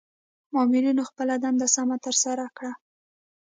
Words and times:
مامورنیو 0.53 1.07
خپله 1.09 1.33
دنده 1.43 1.67
سمه 1.75 1.97
ترسره 2.05 2.45
کړه. 2.57 2.71